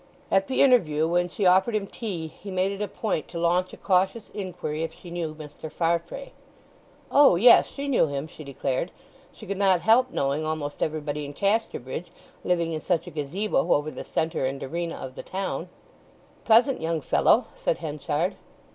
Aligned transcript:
At 0.31 0.47
the 0.47 0.63
interview, 0.63 1.07
when 1.07 1.29
she 1.29 1.45
offered 1.45 1.75
him 1.75 1.85
tea, 1.85 2.25
he 2.25 2.49
made 2.49 2.71
it 2.71 2.81
a 2.83 2.87
point 2.87 3.27
to 3.27 3.39
launch 3.39 3.71
a 3.71 3.77
cautious 3.77 4.31
inquiry 4.33 4.81
if 4.81 4.95
she 4.95 5.11
knew 5.11 5.35
Mr. 5.35 5.71
Farfrae. 5.71 6.31
O 7.11 7.35
yes, 7.35 7.67
she 7.67 7.87
knew 7.87 8.07
him, 8.07 8.25
she 8.27 8.43
declared; 8.43 8.89
she 9.31 9.45
could 9.45 9.59
not 9.59 9.81
help 9.81 10.09
knowing 10.09 10.43
almost 10.43 10.81
everybody 10.81 11.23
in 11.23 11.33
Casterbridge, 11.33 12.07
living 12.43 12.73
in 12.73 12.81
such 12.81 13.05
a 13.05 13.11
gazebo 13.11 13.73
over 13.75 13.91
the 13.91 14.03
centre 14.03 14.43
and 14.43 14.63
arena 14.63 14.95
of 14.95 15.13
the 15.13 15.21
town. 15.21 15.69
"Pleasant 16.45 16.81
young 16.81 17.01
fellow," 17.01 17.45
said 17.55 17.77
Henchard. 17.77 18.35